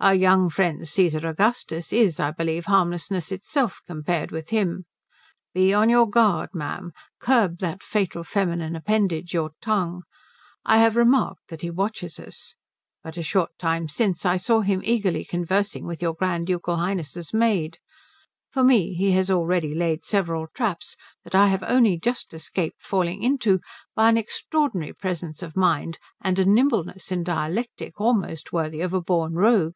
Our 0.00 0.14
young 0.14 0.48
friend 0.48 0.82
Cæsar 0.82 1.28
Augustus 1.28 1.92
is 1.92 2.20
I 2.20 2.30
believe 2.30 2.66
harmlessness 2.66 3.32
itself 3.32 3.80
compared 3.84 4.30
with 4.30 4.50
him. 4.50 4.84
Be 5.52 5.74
on 5.74 5.90
your 5.90 6.08
guard, 6.08 6.50
ma'am. 6.54 6.92
Curb 7.18 7.58
that 7.58 7.82
fatal 7.82 8.22
feminine 8.22 8.76
appendage, 8.76 9.34
your 9.34 9.50
tongue. 9.60 10.04
I 10.64 10.76
have 10.78 10.94
remarked 10.94 11.48
that 11.48 11.62
he 11.62 11.70
watches 11.72 12.20
us. 12.20 12.54
But 13.02 13.16
a 13.16 13.24
short 13.24 13.50
time 13.58 13.88
since 13.88 14.24
I 14.24 14.36
saw 14.36 14.60
him 14.60 14.82
eagerly 14.84 15.24
conversing 15.24 15.84
with 15.84 16.00
your 16.00 16.14
Grand 16.14 16.46
Ducal 16.46 16.76
Highness's 16.76 17.34
maid. 17.34 17.78
For 18.52 18.62
me 18.62 18.94
he 18.94 19.10
has 19.12 19.32
already 19.32 19.74
laid 19.74 20.04
several 20.04 20.46
traps 20.54 20.94
that 21.24 21.34
I 21.34 21.48
have 21.48 21.64
only 21.66 21.98
just 21.98 22.32
escaped 22.32 22.80
falling 22.82 23.24
into 23.24 23.58
by 23.96 24.10
an 24.10 24.16
extraordinary 24.16 24.92
presence 24.92 25.42
of 25.42 25.56
mind 25.56 25.98
and 26.20 26.38
a 26.38 26.44
nimbleness 26.44 27.10
in 27.10 27.24
dialectic 27.24 28.00
almost 28.00 28.52
worthy 28.52 28.80
of 28.80 28.92
a 28.92 29.00
born 29.00 29.34
rogue." 29.34 29.74